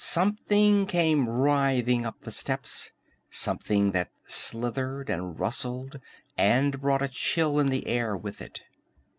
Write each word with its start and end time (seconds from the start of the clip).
_Something 0.03 0.87
came 0.87 1.29
writhing 1.29 2.07
up 2.07 2.21
the 2.21 2.31
steps, 2.31 2.89
something 3.29 3.91
that 3.91 4.09
slithered 4.25 5.11
and 5.11 5.39
rustled 5.39 5.99
and 6.35 6.81
brought 6.81 7.03
a 7.03 7.07
chill 7.07 7.59
in 7.59 7.67
the 7.67 7.85
air 7.85 8.17
with 8.17 8.41
it. 8.41 8.61